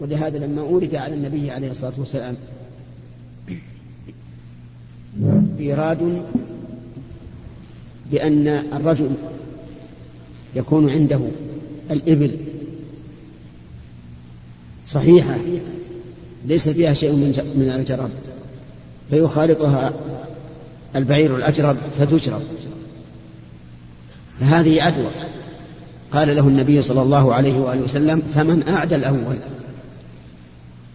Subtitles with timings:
[0.00, 2.36] ولهذا لما أورد على النبي عليه الصلاة والسلام
[5.60, 6.22] إيراد
[8.12, 9.10] بأن الرجل
[10.56, 11.20] يكون عنده
[11.90, 12.36] الإبل
[14.86, 15.36] صحيحة
[16.46, 17.12] ليس فيها شيء
[17.54, 18.10] من الجرب
[19.10, 19.92] فيخالطها
[20.96, 22.42] البعير الأجرب فتشرب
[24.40, 25.10] فهذه عدوى.
[26.12, 29.36] قال له النبي صلى الله عليه وآله وسلم فمن أعدى الأول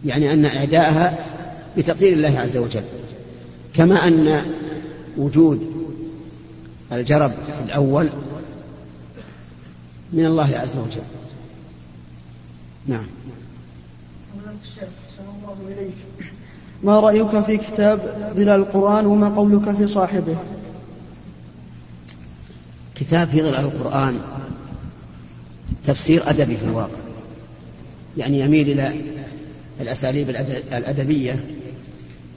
[0.05, 1.25] يعني أن إعداءها
[1.77, 2.83] بتقدير الله عز وجل.
[3.73, 4.45] كما أن
[5.17, 5.79] وجود
[6.91, 8.09] الجرب في الأول
[10.13, 11.01] من الله عز وجل.
[12.87, 13.05] نعم.
[16.83, 17.99] ما رأيك في كتاب
[18.35, 20.35] ظلال القرآن وما قولك في صاحبه؟
[22.95, 24.21] كتاب في ظلال القرآن
[25.85, 26.99] تفسير أدبي في الواقع.
[28.17, 29.18] يعني يميل إلى
[29.81, 30.29] الأساليب
[30.73, 31.45] الأدبية.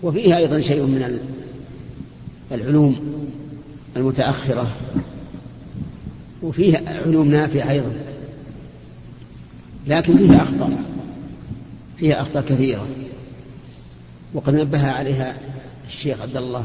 [0.03, 1.19] وفيها أيضا شيء من
[2.53, 3.25] العلوم
[3.97, 4.71] المتأخرة.
[6.43, 7.93] وفيها علوم نافعة أيضا.
[9.87, 10.83] لكن فيها أخطاء.
[11.97, 12.87] فيها أخطاء كثيرة.
[14.35, 15.37] وقد نبه عليها
[15.89, 16.65] الشيخ عبد الله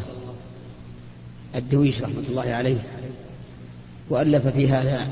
[1.55, 2.77] الدويش رحمة الله عليه.
[4.09, 5.07] وألف في هذا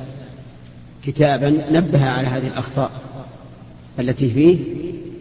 [1.05, 2.91] كتابا نبه على هذه الأخطاء
[3.99, 4.59] التي فيه.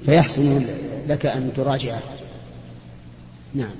[0.04, 0.66] فيحسن
[1.08, 2.02] لك أن تراجعه.
[3.54, 3.74] نعم.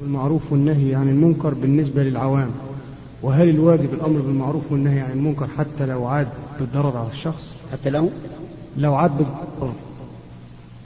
[0.00, 2.50] بالمعروف والنهي عن المنكر بالنسبة للعوام.
[3.22, 6.28] وهل الواجب الأمر بالمعروف والنهي عن المنكر حتى لو عاد
[6.60, 8.10] بالضرر على الشخص؟ حتى لو؟
[8.76, 9.74] لو عاد بالضرر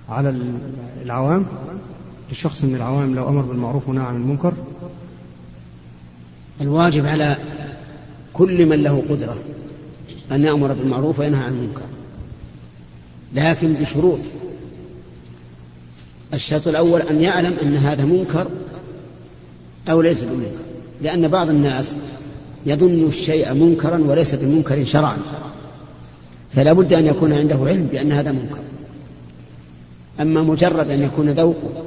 [0.08, 0.34] على
[1.02, 1.46] العوام؟
[2.30, 4.52] الشخص من العوام لو أمر بالمعروف ونهى عن المنكر؟
[6.60, 7.36] الواجب على
[8.32, 9.36] كل من له قدرة.
[10.32, 11.82] أن يأمر بالمعروف وينهى عن المنكر.
[13.34, 14.18] لكن بشروط.
[16.34, 18.46] الشرط الأول أن يعلم أن هذا منكر
[19.88, 20.58] أو ليس بمنكر.
[21.02, 21.94] لأن بعض الناس
[22.66, 25.18] يظن الشيء منكرا وليس بمنكر شرعا.
[26.54, 28.58] فلا بد أن يكون عنده علم بأن هذا منكر.
[30.20, 31.84] أما مجرد أن يكون ذوقه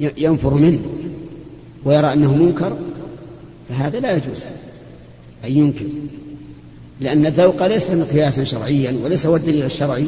[0.00, 0.80] ينفر منه
[1.84, 2.76] ويرى أنه منكر
[3.68, 4.44] فهذا لا يجوز.
[5.44, 5.86] أن ينكر
[7.00, 10.06] لأن الذوق ليس مقياسا شرعيا وليس هو الدليل الشرعي.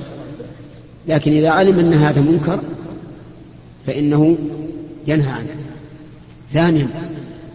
[1.08, 2.60] لكن إذا علم أن هذا منكر
[3.86, 4.38] فإنه
[5.06, 5.54] ينهى عنه.
[6.52, 6.88] ثانيا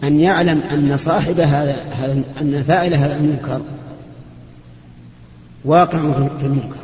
[0.04, 3.60] أن يعلم أن صاحب هذا, هذا أن فاعل هذا المنكر
[5.64, 6.76] واقع في المنكر.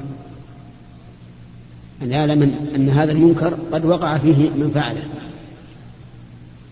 [2.03, 5.03] أن يعلم أن هذا المنكر قد وقع فيه من فعله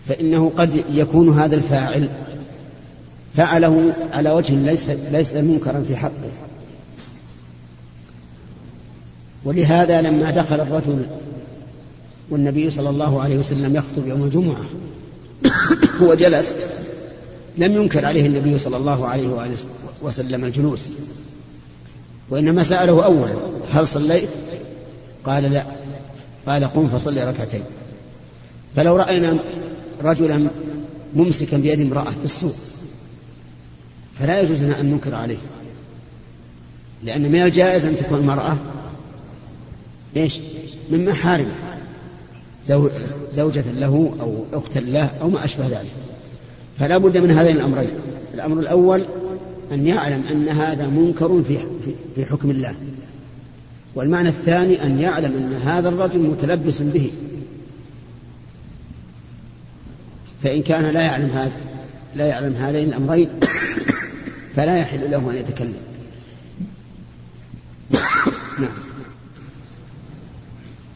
[0.07, 2.09] فإنه قد يكون هذا الفاعل
[3.37, 6.31] فعله على وجه ليس ليس منكرا في حقه.
[9.45, 11.05] ولهذا لما دخل الرجل
[12.29, 14.65] والنبي صلى الله عليه وسلم يخطب يوم الجمعة
[16.01, 16.55] هو جلس
[17.57, 19.55] لم ينكر عليه النبي صلى الله عليه
[20.01, 20.87] وسلم الجلوس
[22.29, 23.33] وإنما سأله أولا
[23.71, 24.29] هل صليت؟
[25.25, 25.65] قال لا.
[26.47, 27.63] قال قم فصل ركعتين.
[28.75, 29.37] فلو رأينا
[30.03, 30.47] رجلا
[31.15, 32.55] ممسكا بيد امرأة في السوق
[34.19, 35.37] فلا يجوز لنا أن ننكر عليه.
[37.03, 38.57] لأن من الجائز أن تكون المرأة
[40.17, 40.39] إيش؟
[40.89, 41.51] من محارمه
[43.33, 45.91] زوجة له أو أختا له أو ما أشبه ذلك.
[46.79, 47.89] فلا بد من هذين الأمرين.
[48.33, 49.05] الأمر الأول
[49.71, 51.57] أن يعلم أن هذا منكر في
[52.15, 52.75] في حكم الله.
[53.95, 57.11] والمعنى الثاني أن يعلم أن هذا الرجل متلبس به.
[60.43, 61.51] فإن كان لا يعلم هذا
[62.15, 63.29] لا يعلم هذين الأمرين
[64.55, 65.81] فلا يحل له أن يتكلم.
[68.59, 68.71] نعم.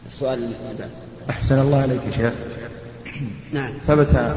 [0.06, 0.50] السؤال
[1.30, 2.32] أحسن الله عليك يا شيخ.
[3.52, 3.72] نعم.
[3.86, 4.34] ثبت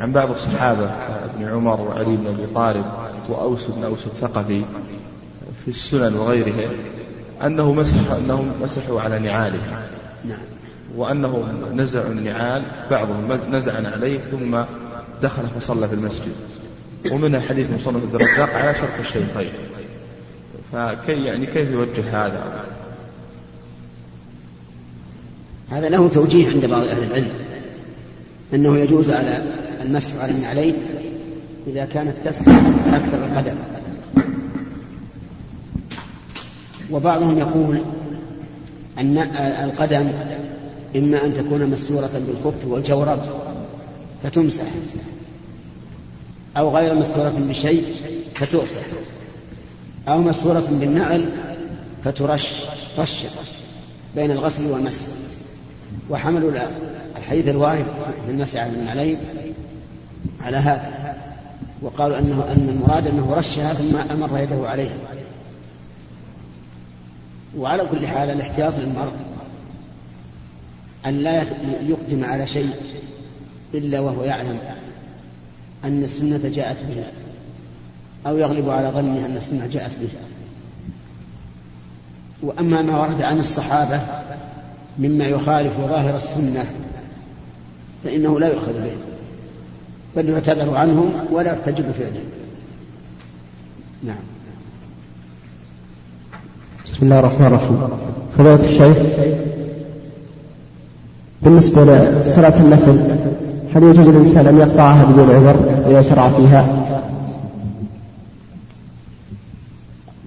[0.00, 2.84] عن بعض الصحابة ابن عمر وعلي بن أبي طالب
[3.28, 4.64] وأوس بن أوس الثقفي
[5.64, 6.70] في السنن وغيرها
[7.46, 9.82] أنه مسح أنهم مسحوا على نعالهم
[10.24, 10.38] نعم.
[10.96, 14.62] وأنهم نزعوا النعال بعضهم نزع عليه ثم
[15.22, 16.32] دخل فصلى في المسجد.
[17.12, 19.52] ومنها حديث مصنف عبد الرزاق على شرط الشيخين.
[20.72, 22.66] فكي يعني كيف يوجه هذا؟
[25.70, 27.30] هذا له توجيه عند بعض أهل العلم.
[28.54, 29.42] أنه يجوز على
[29.82, 30.74] المسح على النعلين
[31.66, 32.48] إذا كانت تسقط
[32.92, 33.56] أكثر القدم
[36.90, 37.80] وبعضهم يقول
[38.98, 39.18] أن
[39.64, 40.08] القدم
[40.96, 43.20] إما أن تكون مستورة بالخف والجورب
[44.22, 44.64] فتمسح.
[46.56, 47.94] أو غير مستورة بشيء
[48.34, 48.80] فتؤسح
[50.08, 51.28] أو مسهورة بالنعل
[52.04, 52.48] فترش
[52.98, 53.28] رشا
[54.14, 55.06] بين الغسل والمسح.
[56.10, 56.52] وحملوا
[57.16, 57.86] الحديث الوارد
[58.26, 59.18] في المسح على النعلين
[60.40, 61.14] على هذا.
[61.82, 64.96] وقالوا انه أن المراد أنه رشها ثم أمر يده عليها.
[67.56, 69.12] وعلى كل حال الاحتياط للمرء
[71.06, 71.44] أن لا
[71.82, 72.70] يقدم على شيء
[73.74, 74.58] إلا وهو يعلم
[75.84, 77.04] أن السنة جاءت به
[78.26, 80.08] أو يغلب على ظنه أن السنة جاءت به
[82.42, 84.00] وأما ما ورد عن الصحابة
[84.98, 86.64] مما يخالف ظاهر السنة
[88.04, 88.92] فإنه لا يؤخذ به
[90.16, 92.20] بل يعتذر عنهم ولا يحتج بفعله
[94.02, 94.16] نعم.
[96.86, 97.88] بسم الله الرحمن الرحيم.
[98.38, 98.98] فضيلة الشيخ
[101.42, 103.09] بالنسبة لصلاة النفل
[103.74, 106.86] هل يجوز للإنسان أن يقطعها بدون عذر إذا شرع فيها؟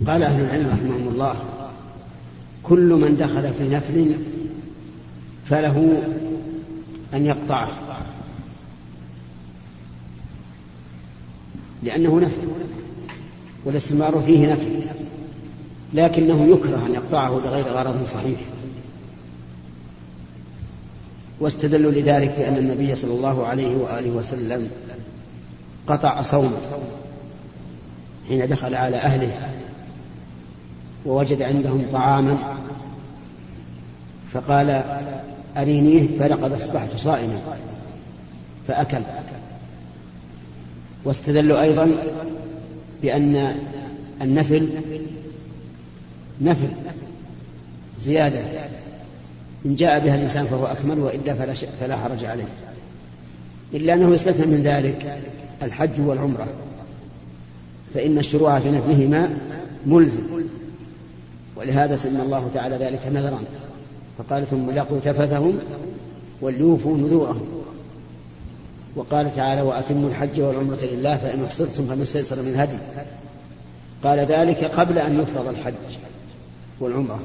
[0.07, 1.35] قال أهل العلم رحمهم الله
[2.63, 4.15] كل من دخل في نفل
[5.49, 6.03] فله
[7.13, 7.67] أن يقطعه
[11.83, 12.47] لأنه نفل
[13.65, 14.69] والاستمرار فيه نفل
[15.93, 18.39] لكنه يكره أن يقطعه لغير غرض صحيح
[21.43, 24.69] واستدلوا لذلك بأن النبي صلى الله عليه وآله وسلم
[25.87, 26.57] قطع صومه
[28.27, 29.51] حين دخل على أهله
[31.05, 32.37] ووجد عندهم طعاما
[34.33, 34.83] فقال
[35.57, 37.37] أرينيه فلقد أصبحت صائما
[38.67, 39.01] فأكل.
[41.05, 41.91] واستدلوا أيضا
[43.01, 43.55] بأن
[44.21, 44.69] النفل
[46.41, 46.69] نفل
[47.99, 48.62] زيادة
[49.65, 52.47] إن جاء بها الإنسان فهو أكمل وإلا فلا, فلا حرج عليه.
[53.73, 55.21] إلا أنه يستثنى من ذلك
[55.63, 56.47] الحج والعمرة.
[57.93, 59.37] فإن الشروع في نفلهما
[59.85, 60.23] ملزم.
[61.55, 63.39] ولهذا سمى الله تعالى ذلك نذرا.
[64.17, 65.59] فقال ثم لقوا تفثهم
[66.41, 67.47] وليوفوا نذورهم.
[68.95, 72.77] وقال تعالى وأتموا الحج والعمرة لله فإن أحصرتم فما استيسر من هدي.
[74.03, 75.73] قال ذلك قبل أن يفرض الحج
[76.79, 77.19] والعمرة.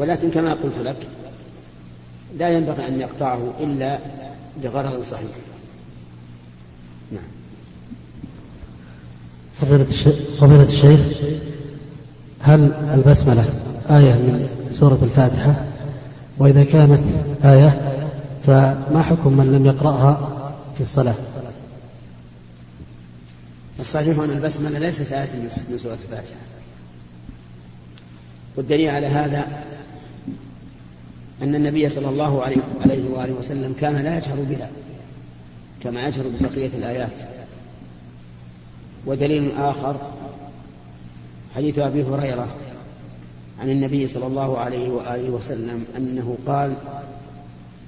[0.00, 0.96] ولكن كما قلت لك
[2.38, 3.98] لا ينبغي أن يقطعه إلا
[4.62, 5.30] لغرض صحيح.
[7.12, 7.22] نعم.
[9.60, 11.00] فضيلة الشيخ, فضيلة الشيخ
[12.40, 13.44] هل البسملة
[13.90, 15.64] آية من سورة الفاتحة؟
[16.38, 17.02] وإذا كانت
[17.44, 17.80] آية
[18.46, 20.28] فما حكم من لم يقرأها
[20.74, 21.14] في الصلاة؟
[23.80, 25.28] الصحيح أن البسملة ليست آية
[25.70, 26.40] من سورة الفاتحة.
[28.56, 29.69] والدليل على هذا
[31.42, 32.56] أن النبي صلى الله عليه
[33.10, 34.70] وآله وسلم كان لا يجهر بها
[35.82, 37.20] كما يجهر ببقية الآيات.
[39.06, 39.96] ودليل آخر
[41.54, 42.48] حديث أبي هريرة
[43.60, 46.76] عن النبي صلى الله عليه وآله وسلم أنه قال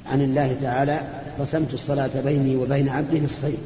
[0.06, 1.00] عن الله تعالى
[1.38, 3.58] قسمت الصلاة بيني وبين عبدي نصفين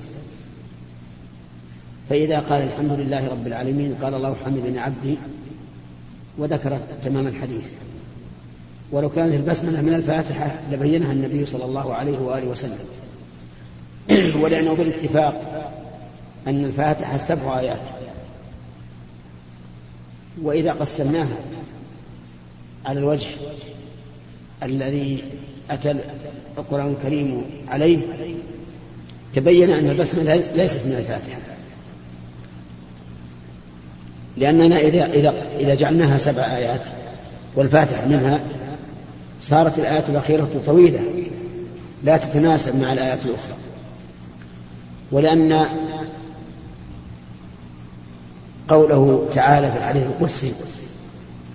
[2.09, 5.17] فإذا قال الحمد لله رب العالمين قال الله حمدني عبدي
[6.38, 7.65] وذكر تمام الحديث.
[8.93, 12.78] ولو كانت البسملة من الفاتحة لبينها النبي صلى الله عليه وآله وسلم.
[14.43, 15.73] ولأنه بالاتفاق
[16.47, 17.87] أن الفاتحة سبع آيات.
[20.43, 21.37] وإذا قسمناها
[22.87, 23.26] على الوجه
[24.62, 25.25] الذي
[25.71, 25.95] أتى
[26.59, 27.99] القرآن الكريم عليه
[29.35, 31.38] تبين أن البسملة ليست من الفاتحة.
[34.37, 36.83] لأننا إذا إذا إذا جعلناها سبع آيات
[37.57, 38.40] والفاتحة منها
[39.43, 41.00] صارت الآيات الأخيرة طويلة
[42.05, 43.55] لا تتناسب مع الآيات الأخرى.
[45.12, 45.66] ولأن
[48.69, 50.52] قوله تعالى في الحديث القدسي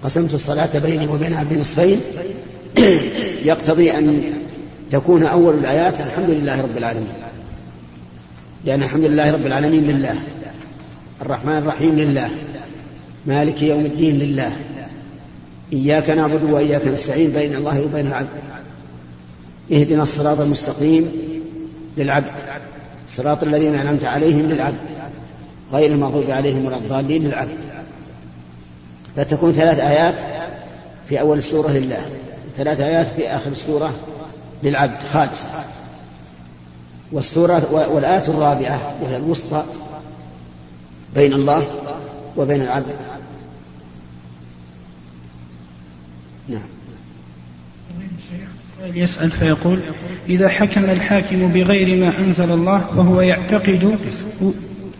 [0.03, 1.99] قسمت الصلاة بيني وبين عبدي نصفين
[3.45, 4.33] يقتضي أن
[4.91, 7.13] تكون أول الآيات الحمد لله رب العالمين.
[8.65, 10.15] لأن الحمد لله رب العالمين لله
[11.21, 12.29] الرحمن الرحيم لله
[13.25, 14.51] مالك يوم الدين لله
[15.73, 18.27] إياك نعبد وإياك نستعين بين الله وبين العبد.
[19.71, 21.11] اهدنا الصراط المستقيم
[21.97, 22.31] للعبد.
[23.09, 24.77] صراط الذين أنعمت عليهم للعبد.
[25.73, 27.57] غير المغضوب عليهم ولا الضالين للعبد.
[29.15, 30.15] فتكون ثلاث آيات
[31.09, 32.01] في أول السورة لله.
[32.57, 33.93] ثلاث آيات في آخر السورة
[34.63, 35.03] للعبد.
[35.13, 35.47] خالصة.
[37.11, 39.63] والسورة والآية الرابعة وهي الوسطى
[41.15, 41.67] بين الله
[42.37, 42.95] وبين العبد.
[46.51, 46.61] نعم.
[48.95, 49.79] يسأل فيقول
[50.29, 53.97] إذا حكم الحاكم بغير ما أنزل الله وهو يعتقد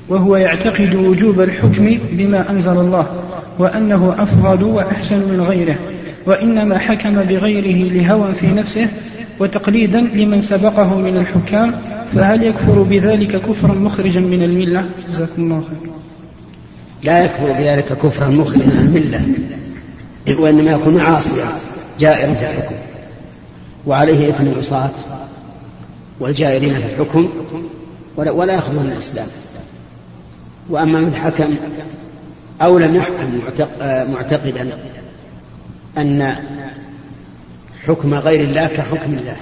[0.09, 3.07] وهو يعتقد وجوب الحكم بما أنزل الله
[3.59, 5.75] وأنه أفضل وأحسن من غيره
[6.25, 8.87] وإنما حكم بغيره لهوى في نفسه
[9.39, 11.73] وتقليدا لمن سبقه من الحكام
[12.13, 15.91] فهل يكفر بذلك كفرا مخرجا من الملة؟ جزاكم الله خير
[17.03, 19.21] لا يكفر بذلك كفرا مخرجا من الملة.
[20.29, 21.47] وإنما يكون عاصيا
[21.99, 22.75] جائرا في الحكم
[23.87, 24.89] وعليه إثم العصاة
[26.19, 27.29] والجائرين في الحكم
[28.15, 29.27] ولا يخرج من الإسلام.
[30.69, 31.55] وأما من حكم
[32.61, 33.39] أو لم يحكم
[34.13, 34.77] معتقدا
[35.97, 36.35] أن
[37.87, 39.35] حكم غير الله كحكم الله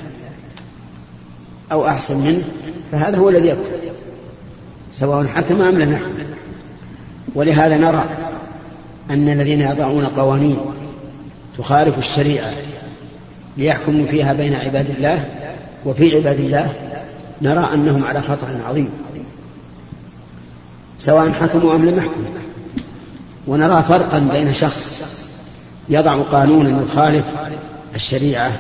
[1.72, 2.44] أو أحسن منه
[2.92, 3.80] فهذا هو الذي يكفر
[4.94, 6.14] سواء حكم أم لم يحكم.
[7.36, 8.04] ولهذا نرى
[9.10, 10.58] أن الذين يضعون قوانين
[11.58, 12.52] تخالف الشريعة
[13.58, 15.26] ليحكموا فيها بين عباد الله
[15.86, 16.74] وفي عباد الله
[17.42, 18.90] نرى أنهم على خطر عظيم.
[21.00, 22.40] سواء حكموا أم لم يحكموا.
[23.48, 25.02] ونرى فرقا بين شخص
[25.90, 27.26] يضع قانونا يخالف
[27.96, 28.52] الشريعة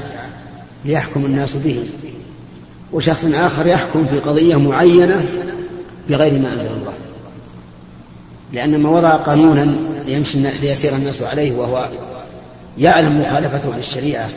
[0.85, 1.83] ليحكم الناس به
[2.93, 5.25] وشخص آخر يحكم في قضية معينة
[6.09, 6.93] بغير ما أنزل الله.
[8.53, 9.75] لأن ما وضع قانونا
[10.09, 11.87] ليمشي ليسير الناس عليه وهو
[12.77, 14.29] يعلم مخالفته للشريعة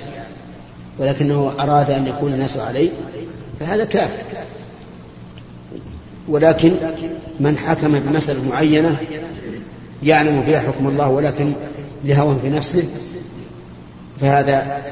[0.99, 2.91] ولكنه أراد أن يكون الناس عليه
[3.61, 4.23] فهذا كافر.
[6.29, 6.73] ولكن
[7.41, 8.97] من حكم بمسألة معينة
[10.03, 11.53] يعلم فيها حكم الله ولكن
[12.05, 12.85] لهوى في نفسه
[14.21, 14.83] فهذا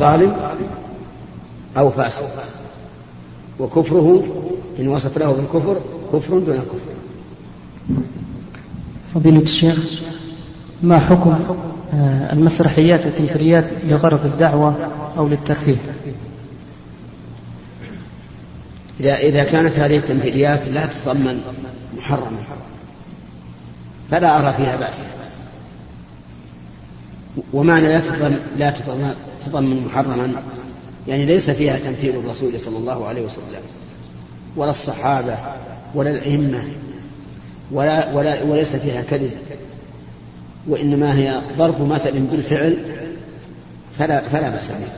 [0.00, 0.36] ظالم
[1.76, 2.44] أو فاسق.
[3.60, 4.24] وكفره
[4.78, 5.80] إن وصف له بالكفر
[6.12, 6.92] كفر دون كفر.
[9.14, 10.02] فضيلة الشيخ
[10.82, 11.56] ما حكم
[11.94, 14.76] آه، المسرحيات والتمثيليات لغرض الدعوة
[15.16, 15.76] أو للترفيه؟
[19.00, 21.42] إذا إذا كانت هذه التمثيليات لا تتضمن
[21.96, 22.42] محرما
[24.10, 25.02] فلا أرى فيها بأسا
[27.52, 28.74] ومعنى لا تضمن لا
[29.46, 30.32] تضمن محرما
[31.08, 33.60] يعني ليس فيها تمثيل الرسول صلى الله عليه وسلم
[34.56, 35.36] ولا الصحابة
[35.94, 36.64] ولا الأئمة
[37.72, 39.30] ولا, ولا وليس فيها كذب
[40.66, 42.76] وإنما هي ضرب مثل بالفعل
[43.98, 44.88] فلا فلا بأس به.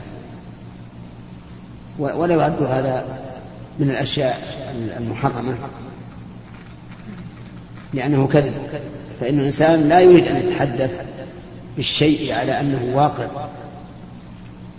[1.99, 3.05] ولا يعد هذا
[3.79, 4.41] من الأشياء
[4.97, 5.53] المحرمة.
[7.93, 8.53] لأنه كذب.
[9.19, 10.91] فإن الإنسان لا يريد أن يتحدث
[11.75, 13.25] بالشيء على أنه واقع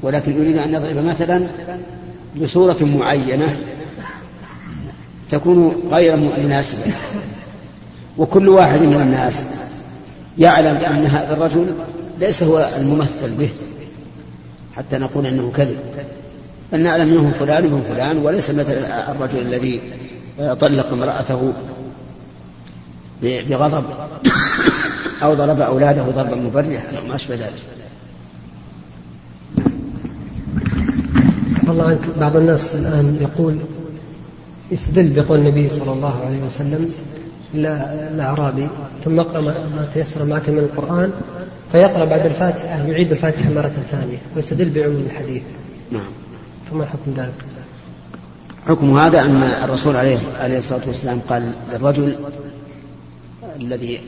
[0.03, 1.47] ولكن يريد أن يضرب مثلا
[2.43, 3.57] بصورة معينة
[5.31, 6.93] تكون غير مناسبة.
[8.18, 9.42] وكل واحد من الناس
[10.38, 11.66] يعلم أن هذا الرجل
[12.18, 13.49] ليس هو الممثل به
[14.76, 15.78] حتى نقول أنه كذب.
[16.73, 18.73] بل نعلم منه فلان ابن فلان وليس مثل
[19.08, 19.80] الرجل الذي
[20.61, 21.52] طلق امرأته
[23.23, 23.85] بغضب
[25.23, 27.62] أو ضرب أولاده ضربا مبرحا أو ما أشبه ذلك.
[31.68, 32.00] الله عنك.
[32.20, 33.58] بعض الناس الآن يقول
[34.70, 36.90] يستدل بقول النبي صلى الله عليه وسلم
[37.56, 38.68] الأعرابي
[39.04, 41.12] ثم اقرأ ما تيسر معك من القرآن
[41.72, 45.42] فيقرأ بعد الفاتحة يعيد الفاتحة مرة ثانية ويستدل بعموم الحديث.
[45.90, 46.10] نعم.
[46.70, 47.34] فما حكم ذلك؟
[48.68, 50.16] حكم هذا أن الرسول عليه
[50.58, 52.16] الصلاة والسلام قال للرجل
[53.60, 54.00] الذي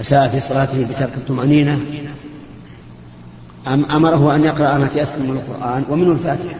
[0.00, 1.80] أساء في صلاته بترك الطمأنينة
[3.66, 6.56] أمره أن يقرأ ما تيسر من القرآن ومنه الفاتحة.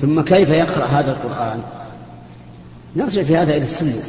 [0.00, 1.62] ثم كيف يقرأ هذا القرآن؟
[2.96, 4.02] نرجع في هذا إلى السنة.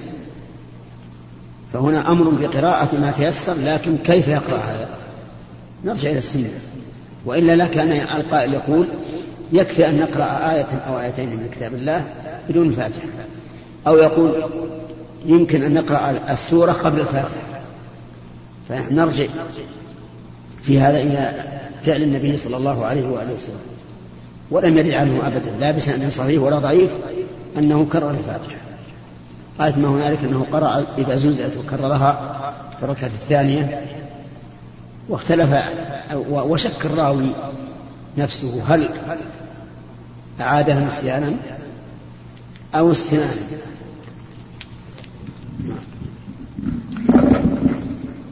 [1.73, 4.89] فهنا أمر بقراءة ما تيسر لكن كيف يقرأ هذا؟
[5.85, 6.49] نرجع إلى السنة.
[7.25, 8.87] وإلا لا كان القائل يقول
[9.51, 12.05] يكفي أن نقرأ آية أو آيتين من كتاب الله
[12.49, 13.07] بدون الفاتحة
[13.87, 14.31] أو يقول
[15.25, 17.61] يمكن أن نقرأ السورة قبل الفاتحة.
[18.69, 19.25] فنحن نرجع
[20.63, 21.33] في هذا إلى
[21.83, 23.59] فعل النبي صلى الله عليه وآله وسلم.
[24.51, 26.89] ولم يرد عنه أبدا لا بسند صحيح ولا ضعيف
[27.57, 28.68] أنه كرر الفاتحة.
[29.61, 32.35] آية ما هنالك أنه قرأ إذا زلزلت وكررها
[32.77, 33.81] في الركعة الثانية.
[35.09, 35.49] واختلف
[36.29, 37.29] وشك الراوي
[38.17, 38.89] نفسه هل
[40.41, 41.31] أعادها نسيانا
[42.75, 43.31] أو استنانا.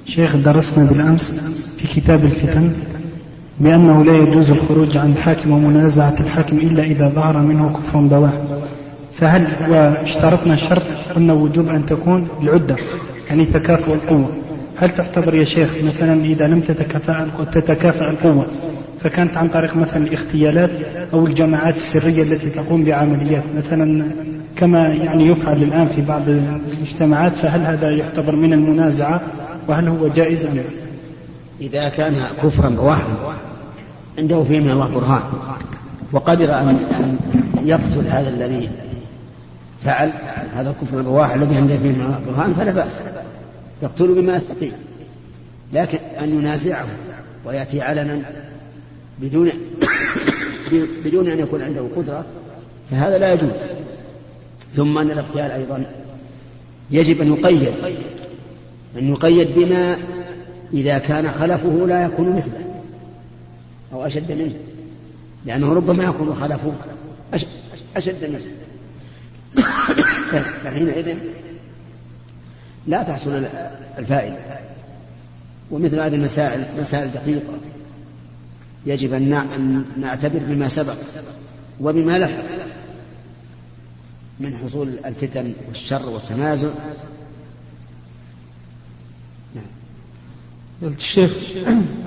[0.05, 1.31] شيخ درسنا بالأمس
[1.77, 2.74] في كتاب الفتن
[3.60, 8.31] بأنه لا يجوز الخروج عن الحاكم ومنازعة الحاكم إلا إذا ظهر منه كفر بواح
[9.18, 10.84] فهل واشترطنا الشرط
[11.16, 12.76] قلنا وجوب أن تكون العدة؟
[13.30, 14.30] يعني تكافؤ القوة.
[14.78, 18.46] هل تعتبر يا شيخ مثلا إذا لم تتكافأ تتكافأ القوة
[19.00, 20.70] فكانت عن طريق مثلا الاغتيالات
[21.14, 24.06] أو الجماعات السرية التي تقوم بعمليات؟ مثلا
[24.56, 29.22] كما يعني يفعل الآن في بعض المجتمعات فهل هذا يعتبر من المنازعة؟
[29.68, 30.62] وهل هو جائز أم لا؟
[31.62, 33.04] إذا كان كفرا بواحد
[34.18, 35.22] عنده فيه من الله برهان
[36.14, 36.80] وقدر أن
[37.64, 38.70] يقتل هذا الذي
[39.88, 40.12] فعل
[40.53, 42.94] هذا الكفر البواح الذي عنده من برهان فلا بأس.
[43.84, 44.72] يقتله بما يستطيع.
[45.74, 46.86] لكن أن ينازعه
[47.46, 48.22] ويأتي علنا
[49.20, 49.50] بدون
[51.06, 52.25] بدون أن يكون عنده قدرة
[52.91, 53.50] فهذا لا يجوز.
[54.75, 55.86] ثم أن الاغتيال أيضا.
[56.91, 57.67] يجب أن يقيد
[58.98, 59.98] أن يقيد بما
[60.74, 62.82] إذا كان خلفه لا يكون مثله
[63.94, 64.53] أو أشد منه
[65.46, 66.74] لأنه ربما يكون خلفه
[67.96, 68.67] أشد منه.
[70.63, 71.16] فحينئذ
[72.88, 73.46] لا تحصل
[73.98, 74.38] الفائدة.
[75.72, 77.54] ومثل هذه المسائل مسائل دقيقة.
[78.86, 80.96] يجب أن نعتبر بما سبق
[81.82, 82.44] وبما لحق
[84.39, 86.70] من حصول الفتن والشر والتنازع
[89.56, 90.94] نعم.
[90.94, 91.32] الشيخ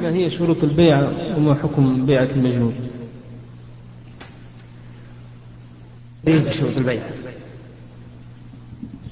[0.00, 2.74] ما هي شروط البيعة وما حكم بيعة المجنون؟
[6.26, 7.10] إيه شروط البيعة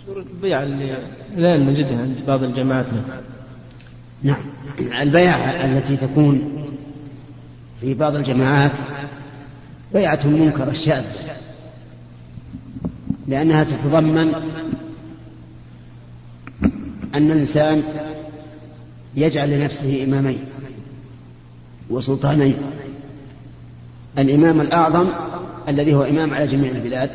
[0.07, 0.99] شروط البيعة اللي
[1.37, 3.21] الآن نجدها عند بعض الجماعات مثلا.
[4.23, 4.41] نعم.
[5.03, 6.65] البيعة التي تكون
[7.81, 8.73] في بعض الجماعات
[9.95, 11.05] بيعة منكر الشاذ
[13.29, 14.35] لأنها تتضمن
[17.15, 17.83] أن الإنسان
[19.17, 20.39] يجعل لنفسه إمامين
[21.91, 22.57] وسلطانين.
[24.19, 25.07] الإمام الأعظم
[25.69, 27.11] الذي هو إمام على جميع البلاد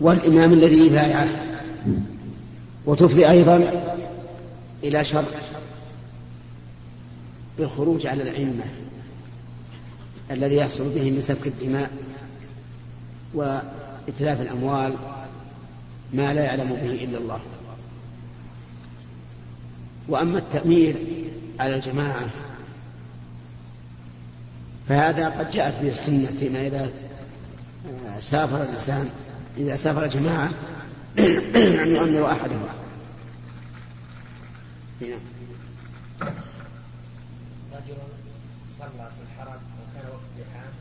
[0.00, 1.28] والإمام الذي بايعه
[2.86, 3.82] وتفضي أيضا
[4.84, 5.24] إلى شر
[7.58, 8.64] بالخروج على الأئمة
[10.30, 11.90] الذي يحصل به من سفك الدماء
[13.34, 14.94] وإتلاف الأموال
[16.12, 17.40] ما لا يعلم به إلا الله.
[20.08, 20.96] وأما التأمير
[21.60, 22.26] على الجماعة
[24.88, 26.90] فهذا قد جاءت به السنة فيما إذا
[28.20, 29.10] سافر الإنسان
[29.58, 30.50] إذا سافر جماعة
[31.82, 32.68] أن يؤمر أحدهم
[35.00, 35.18] نعم.
[37.72, 37.96] رجل
[38.78, 40.72] صلى في الحرم وكان وقت زحام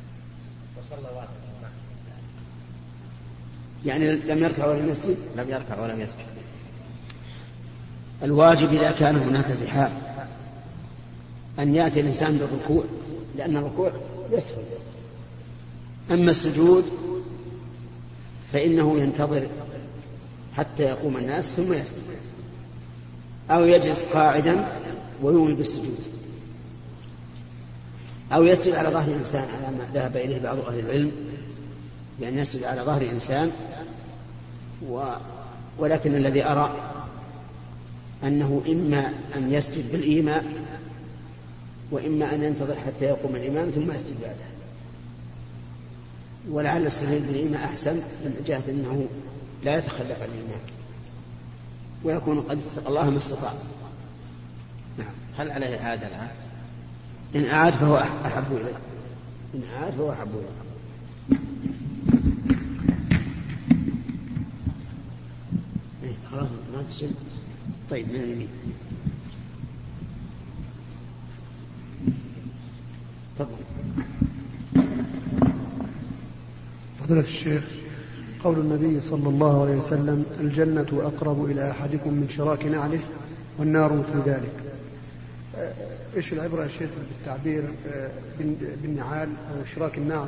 [0.77, 1.27] وصلى واحد
[3.85, 6.25] يعني لم يركع ولا يسجد؟ لم يركع ولم يسجد.
[8.23, 9.91] الواجب إذا كان هناك زحام
[11.59, 12.83] أن يأتي الإنسان بالركوع
[13.37, 13.91] لأن الركوع
[14.31, 14.63] يسهل
[16.11, 16.85] أما السجود
[18.53, 19.47] فإنه ينتظر
[20.57, 22.01] حتى يقوم الناس ثم يسجد.
[23.51, 24.67] أو يجلس قاعدا
[25.21, 26.17] ويومي بالسجود.
[28.33, 31.11] أو يسجد على ظهر إنسان على ما ذهب إليه بعض أهل العلم
[32.19, 33.51] بأن يسجد على ظهر إنسان
[34.89, 35.13] و
[35.77, 36.75] ولكن الذي أرى
[38.23, 40.45] أنه إما أن يسجد بالإيماء
[41.91, 44.56] وإما أن ينتظر حتى يقوم الإمام ثم يسجد بعده.
[46.51, 49.07] ولعل السجود بالإيماء أحسن من جهة أنه
[49.63, 50.61] لا يتخلف عن الإمام
[52.03, 53.53] ويكون قد الله ما استطاع.
[54.97, 55.13] نعم.
[55.37, 56.29] هل عليه إعادة الآن؟
[57.35, 58.77] إن أعاد فهو أحب إليه.
[59.55, 60.57] إن أعاد فهو أحب إليه.
[66.03, 66.83] إيه، خلاص ما
[67.89, 68.49] طيب من اليمين.
[73.39, 73.76] تفضل.
[77.07, 77.63] فضيلة الشيخ
[78.43, 82.99] قول النبي صلى الله عليه وسلم الجنة أقرب إلى أحدكم من شراك نعله
[83.57, 84.51] والنار مثل ذلك.
[86.15, 87.63] إيش العبرة يا شيخ بالتعبير
[88.81, 90.27] بالنعال أو شراك النعل؟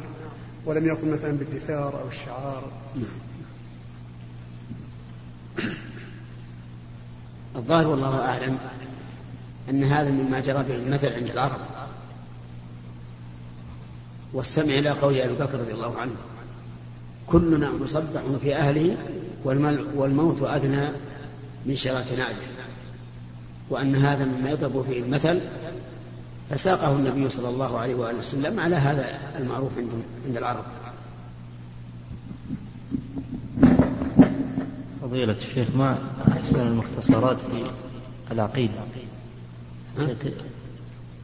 [0.66, 3.20] ولم يكن مثلا بالدثار أو الشعار؟ نعم.
[7.56, 8.58] الظاهر والله أعلم
[9.70, 11.60] أن هذا مما جرى به المثل عند العرب.
[14.34, 16.16] واستمع إلى قول أبي بكر رضي الله عنه.
[17.32, 18.98] كلنا مصبح في أهله
[19.96, 20.88] والموت أدنى
[21.66, 22.48] من شراك نعله.
[23.70, 25.40] وأن هذا مما يضرب فيه المثل
[26.50, 29.06] فساقه النبي صلى الله عليه وآله وسلم على هذا
[29.40, 29.90] المعروف عند
[30.26, 30.64] عند العرب.
[35.02, 35.98] فضيلة الشيخ ما
[36.32, 37.66] أحسن المختصرات في
[38.32, 38.80] العقيدة؟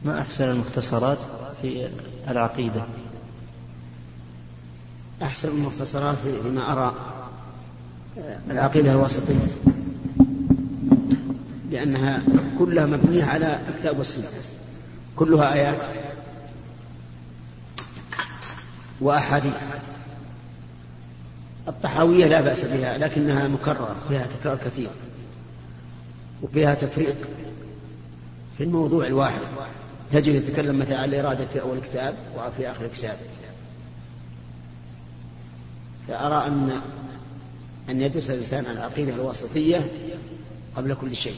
[0.04, 1.18] ما أحسن المختصرات
[1.62, 1.88] في
[2.28, 2.82] العقيدة؟
[5.22, 6.94] أحسن المختصرات فيما أرى
[8.50, 9.34] العقيدة الواسطية
[11.70, 12.22] لأنها
[12.58, 14.24] كلها مبنية على الكتاب والسنة
[15.16, 15.82] كلها آيات
[19.00, 19.54] وأحاديث.
[21.68, 24.88] الطحاوية لا بأس بها لكنها مكررة فيها تكرار كثير
[26.42, 27.16] وفيها تفريق
[28.58, 29.40] في الموضوع الواحد.
[30.12, 33.16] تجد يتكلم مثلا عن الإرادة في أول كتاب وفي آخر كتاب.
[36.08, 36.80] فأرى أن
[37.90, 39.80] أن يدرس الإنسان العقيدة الواسطية
[40.76, 41.34] قبل كل شيء.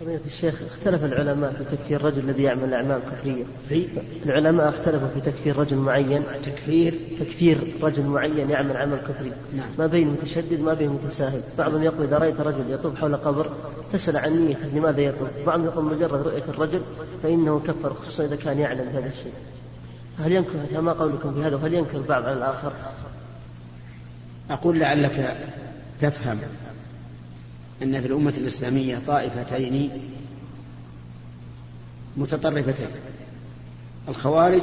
[0.00, 3.86] فضيلة الشيخ اختلف العلماء في تكفير الرجل الذي يعمل أعمال كفرية في؟
[4.26, 6.22] العلماء اختلفوا في تكفير رجل معين.
[6.42, 9.68] تكفير؟ تكفير رجل معين يعمل عمل كفري نعم.
[9.78, 11.42] ما بين متشدد ما بين متساهل.
[11.58, 13.52] بعضهم يقول إذا رأيت رجل يطوف حول قبر
[13.92, 16.80] تسأل عن نيته لماذا يطوف؟ بعضهم يقول مجرد رؤية الرجل
[17.22, 19.32] فإنه كفر خصوصا إذا كان يعلم بهذا الشيء.
[20.18, 22.72] هل ينكر فما قولكم في هذا وهل ينكر بعض على الآخر.
[24.50, 25.36] أقول لعلك
[26.00, 26.38] تفهم
[27.82, 29.90] أن في الأمة الإسلامية طائفتين
[32.16, 32.86] متطرفتين
[34.08, 34.62] الخوارج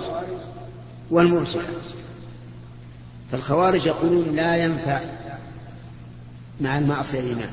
[1.10, 1.62] والمرجئة
[3.32, 5.02] فالخوارج يقولون لا ينفع
[6.62, 7.50] مع المعصية الإيمان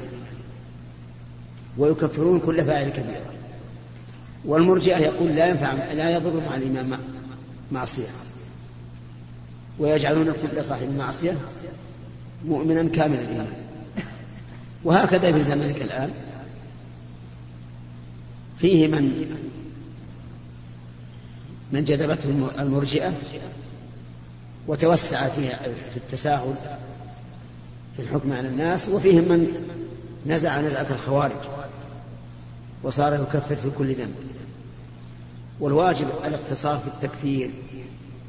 [1.79, 3.21] ويكفرون كل فاعل كبير.
[4.45, 6.99] والمرجئة يقول لا ينفع لا يضر مع الإيمان.
[7.73, 8.07] معصية.
[9.79, 11.37] ويجعلون كل صاحب معصية
[12.47, 13.53] مؤمنا كامل الإيمان.
[14.85, 16.11] وهكذا في زمنك الآن.
[18.59, 19.35] فيه من
[21.73, 23.15] من جذبته المرجئة
[24.67, 25.57] وتوسع فيها
[25.93, 26.55] في التساهل
[27.97, 29.67] في الحكم على الناس وفيهم من
[30.27, 31.49] نزع نزعة الخوارج
[32.83, 34.15] وصار يكفر في كل ذنب.
[35.61, 37.51] والواجب الاقتصار في التكفير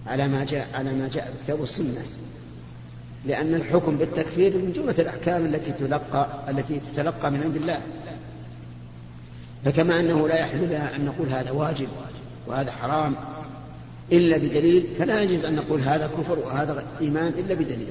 [0.07, 2.05] على ما جاء على ما جاء بالكتاب والسنة
[3.25, 7.81] لأن الحكم بالتكفير من جملة الأحكام التي تلقى التي تتلقى من عند الله.
[9.65, 11.87] فكما أنه لا يحل لنا أن نقول هذا واجب
[12.47, 13.15] وهذا حرام
[14.11, 17.87] إلا بدليل فلا يجوز أن نقول هذا كفر وهذا إيمان إلا بدليل.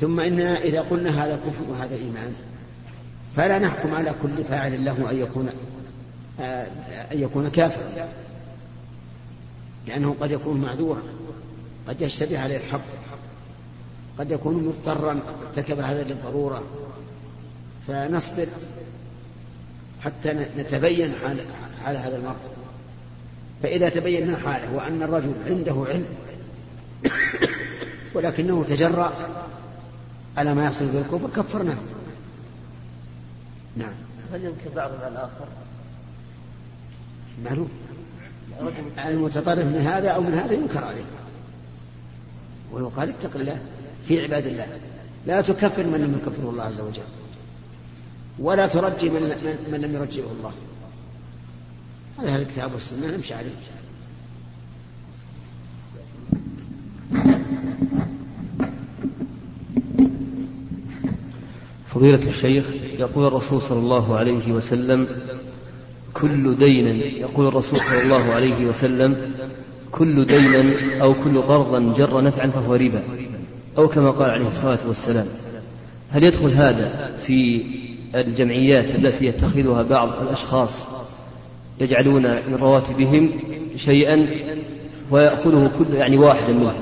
[0.00, 2.34] ثم إننا إذا قلنا هذا كفر وهذا إيمان
[3.36, 5.50] فلا نحكم على كل فاعل له أن يكون
[6.40, 8.08] أن يكون كافرا.
[9.86, 11.02] لأنه قد يكون معذورا.
[11.88, 12.80] قد يشتبه عليه الحق.
[14.18, 15.20] قد يكون مضطرا.
[15.46, 16.62] ارتكب هذا للضرورة.
[17.88, 18.46] فنصبر
[20.00, 21.36] حتى نتبين حال,
[21.84, 22.36] حال هذا المرء
[23.62, 26.06] فإذا تبينا حاله وأن الرجل عنده علم
[28.14, 29.12] ولكنه تجرأ
[30.36, 31.78] على ما يصل بالكفر كفرناه.
[33.76, 33.94] نعم.
[34.32, 35.46] هل بعضهم على الآخر؟
[37.44, 37.68] معلوم.
[39.06, 41.04] المتطرف من هذا أو من هذا ينكر عليه
[42.72, 43.58] ويقال اتق الله
[44.08, 44.66] في عباد الله.
[45.26, 47.02] لا تكفر من لم يكفره الله عز وجل.
[48.38, 49.22] ولا ترجي من,
[49.72, 50.52] من لم يرجئه الله.
[52.18, 53.50] هذا الكتاب والسنة نمشي عليه.
[61.86, 62.64] فضيلة الشيخ
[62.98, 65.08] يقول الرسول صلى الله عليه وسلم
[66.20, 69.32] كل دين يقول الرسول صلى الله عليه وسلم
[69.92, 70.70] كل دين
[71.02, 73.02] أو كل قرضا جر نفعا فهو ربا
[73.78, 75.26] أو كما قال عليه الصلاة والسلام.
[76.10, 77.62] هل يدخل هذا في
[78.14, 80.70] الجمعيات التي يتخذها بعض الأشخاص
[81.80, 83.30] يجعلون من رواتبهم
[83.76, 84.26] شيئا
[85.10, 86.74] ويأخذه كل يعني واحدا منهم؟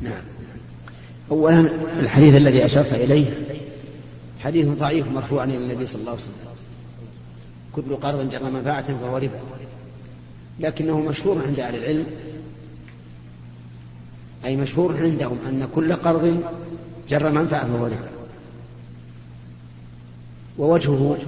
[0.00, 0.22] نعم.
[1.30, 3.26] أولا الحديث الذي أشرت إليه
[4.40, 6.49] حديث ضعيف مرفوع عن النبي صلى الله عليه وسلم.
[7.80, 9.40] كل قرض جر منفعة فهو ربا.
[10.60, 12.06] لكنه مشهور عند أهل العلم
[14.44, 16.42] أي مشهور عندهم أن كل قرض
[17.08, 18.10] جر منفعة فهو ربا.
[20.58, 21.18] ووجهه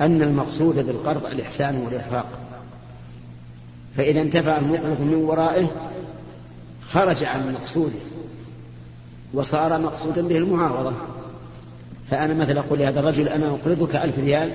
[0.00, 2.26] أن المقصود بالقرض الإحسان والإرفاق
[3.96, 5.66] فإذا انتفع المقرض من ورائه
[6.82, 7.98] خرج عن مقصوده
[9.34, 10.92] وصار مقصودا به المعاوضة
[12.10, 14.52] فأنا مثلا أقول لهذا الرجل أنا أقرضك ألف ريال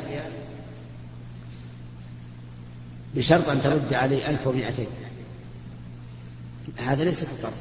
[3.15, 4.88] بشرط أن ترد علي ألف ومائتين.
[6.78, 7.54] هذا ليس كقرض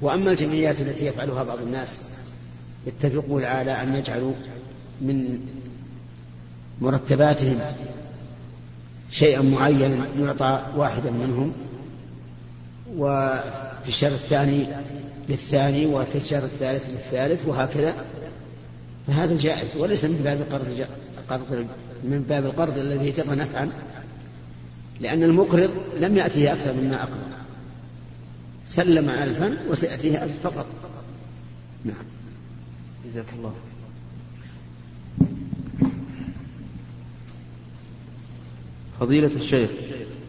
[0.00, 1.98] وأما الجمعيات التي يفعلها بعض الناس
[2.86, 4.32] يتفقون على أن يجعلوا
[5.00, 5.40] من
[6.80, 7.58] مرتباتهم
[9.10, 11.52] شيئا معينا يعطى واحدا منهم
[12.96, 14.68] وفي الشهر الثاني
[15.28, 17.94] للثاني وفي الشهر الثالث للثالث وهكذا.
[19.06, 20.86] فهذا جائز وليس من باب القرض
[21.34, 21.66] قرض
[22.04, 23.70] من باب القرض الذي جر نفعا
[25.00, 27.28] لأن المقرض لم يأتيه أكثر مما أقرض.
[28.66, 30.66] سلم ألفا وسيأتيه ألف فقط.
[31.84, 32.04] نعم.
[33.06, 33.52] جزاك الله
[39.00, 39.70] فضيلة الشيخ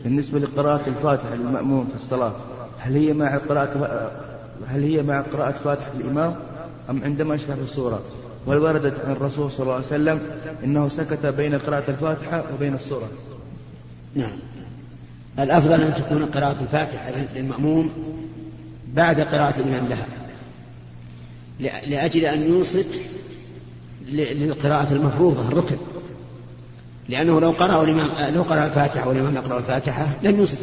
[0.03, 2.35] بالنسبة لقراءة الفاتحة للمأموم في الصلاة
[2.79, 4.11] هل هي مع قراءة
[4.67, 6.35] هل هي مع قراءة فاتحة الإمام
[6.89, 8.03] أم عندما يشرح السورة؟
[8.45, 10.19] وردت عن الرسول صلى الله عليه وسلم
[10.63, 13.09] إنه سكت بين قراءة الفاتحة وبين السورة؟
[14.15, 14.39] نعم.
[15.39, 17.91] الأفضل أن تكون قراءة الفاتحة للمأموم
[18.93, 20.07] بعد قراءة الإمام لها.
[21.87, 23.01] لأجل أن ينصت
[24.07, 25.77] للقراءة المفروضة الركن.
[27.09, 30.57] لأنه لو قرأ الإمام لو قرأ الفاتحة والإمام يقرأ الفاتحة لم ينصت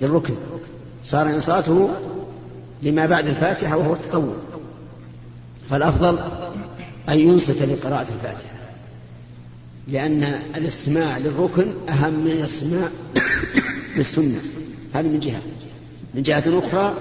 [0.00, 0.34] للركن.
[1.04, 1.90] صار إنصاته
[2.82, 4.34] لما بعد الفاتحة وهو التطوع.
[5.70, 6.18] فالأفضل
[7.08, 8.56] أن ينصت لقراءة الفاتحة
[9.88, 10.24] لأن
[10.56, 12.88] الاستماع للركن أهم من الاستماع
[13.96, 14.40] للسنة.
[14.94, 15.40] هذه من جهة.
[16.14, 16.94] من جهة أخرى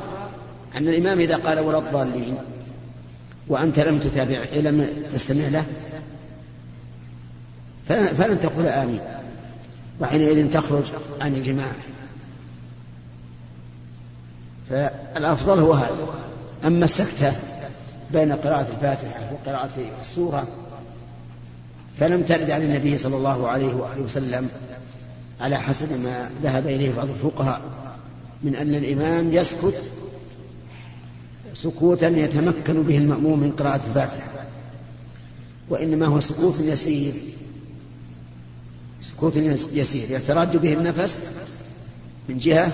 [0.75, 2.38] أن الإمام إذا قال ولا الضالين
[3.47, 5.65] وأنت لم تتابع لم تستمع له
[7.89, 8.99] فلن, تقول آمين.
[9.99, 10.84] وحينئذ تخرج
[11.21, 11.75] عن الجماعة.
[14.69, 16.08] فالأفضل هو هذا.
[16.65, 17.34] أما السكتة
[18.13, 20.48] بين قراءة الفاتحة وقراءة السورة
[22.00, 24.50] فلم ترد عن النبي صلى الله عليه وآله وسلم
[25.41, 27.62] على حسب ما ذهب إليه بعض الفقهاء
[28.44, 29.91] من أن الإمام يسكت
[31.54, 34.28] سكوتا يتمكن به المأموم من قراءة الفاتحة
[35.70, 37.13] وإنما هو سكوت يسير
[39.02, 39.36] سكوت
[39.74, 41.24] يسير يتراد به النفس
[42.30, 42.72] من جهة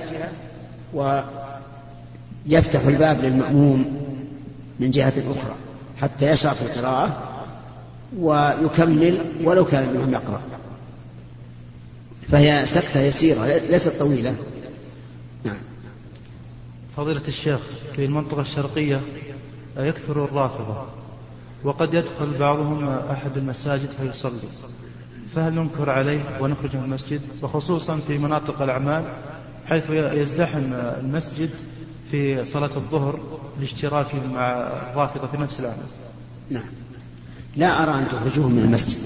[0.94, 4.02] ويفتح الباب للمأموم
[4.80, 5.56] من جهة أخرى
[6.02, 7.32] حتى يشرع في القراءة
[8.18, 10.42] ويكمل ولو كان الإمام يقرأ.
[12.32, 14.36] فهي سكتة يسيرة ليست طويلة.
[15.44, 15.58] نعم.
[16.98, 17.60] فضيلة الشيخ
[17.96, 19.02] في المنطقة الشرقية
[19.78, 20.86] يكثر الرافضة
[21.64, 24.50] وقد يدخل بعضهم أحد المساجد فيصلي.
[25.36, 29.04] فهل ننكر عليه ونخرج من المسجد؟ وخصوصا في مناطق الأعمال
[29.70, 31.50] حيث يزدحم المسجد
[32.12, 33.20] في صلاة الظهر
[33.60, 34.52] لاشتراكهم مع
[34.92, 35.86] الرافضة في نفس العمل
[36.50, 36.64] نعم.
[37.56, 38.98] لا أرى أن تخرجوهم من المسجد.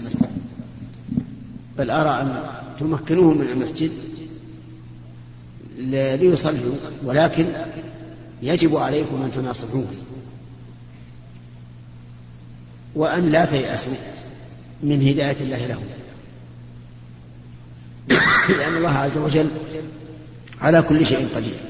[1.77, 2.43] بل أرى أن
[2.79, 3.91] تمكنوهم من المسجد
[6.19, 6.75] ليصلوا.
[7.03, 7.45] ولكن
[8.41, 9.87] يجب عليكم أن تناصحوهم
[12.95, 13.93] وأن لا تيأسوا
[14.83, 15.83] من هداية الله لهم
[18.57, 19.49] لأن الله عز وجل
[20.61, 21.64] على كل شيء قدير.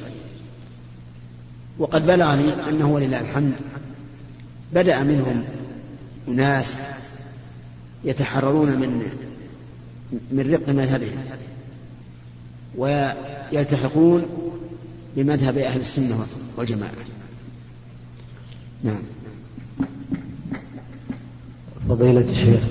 [1.79, 3.53] وقد بلغني أنه ولله الحمد.
[4.73, 5.43] بدأ منهم
[6.27, 6.79] أناس
[8.03, 9.01] يتحررون من
[10.31, 11.17] من رق مذهبهم
[12.77, 14.25] ويلتحقون
[15.15, 16.25] بمذهب أهل السنة
[16.57, 16.91] والجماعة.
[18.83, 19.01] نعم.
[21.89, 22.61] فضيلة الشيخ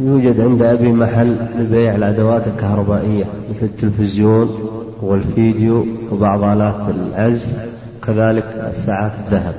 [0.00, 9.12] يوجد عند أبي محل لبيع الأدوات الكهربائية مثل التلفزيون والفيديو وبعض آلات العزف وكذلك الساعات
[9.26, 9.54] الذهب.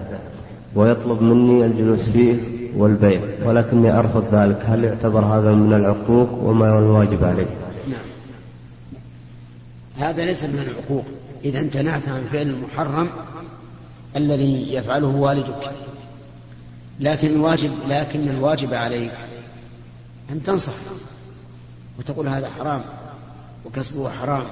[0.75, 2.35] ويطلب مني الجلوس فيه
[2.77, 4.63] والبيع ولكني أرفض ذلك.
[4.65, 7.47] هل يعتبر هذا من العقوق وما هو الواجب عليه؟
[7.89, 7.99] نعم.
[9.97, 11.05] هذا ليس من العقوق.
[11.45, 13.07] إذا امتنعت عن فعل المحرم
[14.15, 15.71] الذي يفعله والدك.
[16.99, 19.11] لكن الواجب لكن الواجب عليك
[20.31, 20.73] أن تنصح
[21.99, 22.81] وتقول هذا حرام
[23.65, 24.43] وكسبه حرام.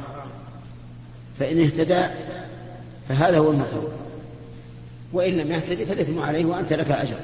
[1.40, 2.06] فإن اهتدى
[3.10, 3.90] فهذا هو المطلوب
[5.14, 7.18] وإن لم يهتدي فالإثم عليه وأنت لك أجر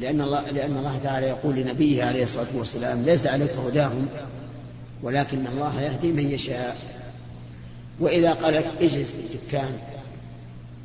[0.00, 4.08] لأن الله لأن الله تعالى يقول لنبيه عليه الصلاة والسلام ليس عليك هداهم
[5.02, 6.76] ولكن الله يهدي من يشاء.
[8.00, 9.78] وإذا قال لك اجلس في الدكان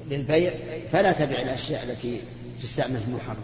[0.09, 0.53] للبيع
[0.91, 2.21] فلا تبع الأشياء التي
[2.61, 3.43] تستعمل في المحرم.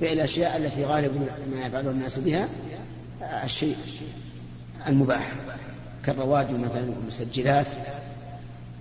[0.00, 2.48] بيع الأشياء التي غالب ما يفعل الناس بها
[3.44, 3.76] الشيء
[4.86, 5.32] المباح.
[6.06, 7.66] كالرواديو مثلا والمسجلات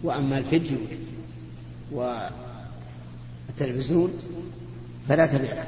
[0.03, 0.77] وأما الفيديو
[3.51, 4.13] والتلفزيون
[5.09, 5.63] فلا تبع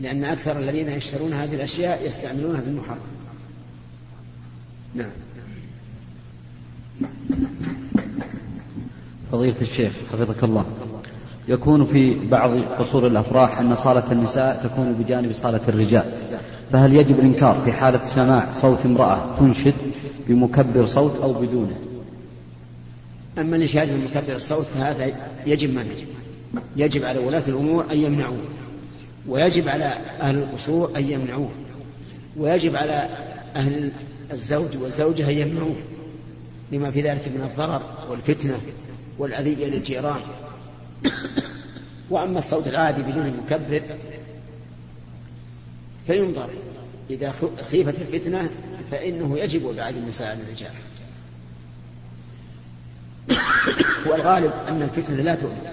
[0.00, 2.98] لأن أكثر الذين يشترون هذه الأشياء يستعملونها في المحرم.
[4.94, 5.10] نعم.
[9.32, 10.64] فضيلة الشيخ حفظك الله.
[11.48, 16.12] يكون في بعض قصور الأفراح أن صالة النساء تكون بجانب صالة الرجال.
[16.72, 19.74] فهل يجب الإنكار في حالة سماع صوت امرأة تنشد
[20.28, 21.76] بمكبر صوت أو بدونه؟
[23.38, 25.12] أما الإشهاد بمكبر الصوت فهذا
[25.46, 25.84] يجب منعه
[26.76, 27.04] يجب.
[27.04, 28.42] على ولاة الأمور أن يمنعوه.
[29.28, 29.84] ويجب على
[30.20, 31.50] أهل القصور أن يمنعوه.
[32.36, 33.08] ويجب على
[33.56, 33.92] أهل
[34.32, 35.76] الزوج والزوجة أن يمنعوه.
[36.72, 38.60] لما في ذلك من الضرر والفتنة
[39.18, 40.20] والأذية للجيران.
[42.10, 43.82] وأما الصوت العادي بدون المكبر
[46.06, 46.50] فينظر
[47.10, 47.34] إذا
[47.70, 48.50] خيفت الفتنة
[48.90, 50.72] فإنه يجب إبعاد النساء عن الرجال
[54.06, 55.66] والغالب أن الفتنة لا تؤمن.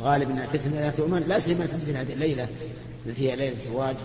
[0.00, 2.48] الغالب أن الفتنة لا تؤمن لا سيما في هذه الليلة
[3.06, 3.96] التي هي ليلة الزواج.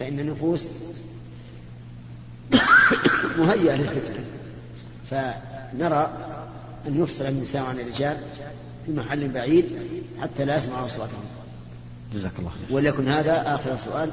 [0.00, 0.66] فإن النفوس
[3.38, 4.24] مهيئة للفتنة.
[5.10, 6.12] فنرى
[6.86, 8.16] أن يفصل النساء عن الرجال
[8.86, 9.64] في محل بعيد
[10.20, 11.24] حتى لا يسمعوا أصواتهم.
[12.14, 12.76] جزاك الله خير.
[12.76, 14.10] وليكن هذا آخر سؤال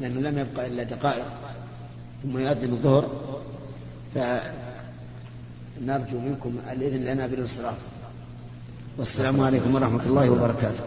[0.00, 1.26] لأنه لم يبقى إلا دقائق
[2.22, 3.10] ثم يؤذن الظهر.
[4.14, 7.74] فنرجو منكم الإذن لنا بالانصراف
[8.98, 10.84] والسلام عليكم ورحمة الله وبركاته.